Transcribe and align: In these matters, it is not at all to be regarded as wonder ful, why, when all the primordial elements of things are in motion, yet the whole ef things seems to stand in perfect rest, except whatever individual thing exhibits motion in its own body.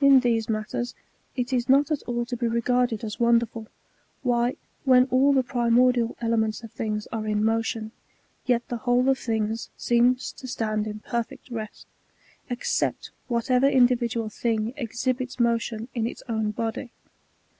In 0.00 0.18
these 0.18 0.48
matters, 0.48 0.96
it 1.36 1.52
is 1.52 1.68
not 1.68 1.92
at 1.92 2.02
all 2.02 2.24
to 2.26 2.36
be 2.36 2.48
regarded 2.48 3.04
as 3.04 3.20
wonder 3.20 3.46
ful, 3.46 3.68
why, 4.24 4.56
when 4.84 5.04
all 5.12 5.32
the 5.32 5.44
primordial 5.44 6.16
elements 6.20 6.64
of 6.64 6.72
things 6.72 7.06
are 7.12 7.24
in 7.24 7.44
motion, 7.44 7.92
yet 8.46 8.66
the 8.66 8.78
whole 8.78 9.08
ef 9.08 9.18
things 9.18 9.70
seems 9.76 10.32
to 10.32 10.48
stand 10.48 10.88
in 10.88 10.98
perfect 10.98 11.50
rest, 11.52 11.86
except 12.48 13.12
whatever 13.28 13.68
individual 13.68 14.28
thing 14.28 14.74
exhibits 14.76 15.38
motion 15.38 15.86
in 15.94 16.04
its 16.04 16.24
own 16.28 16.50
body. 16.50 16.90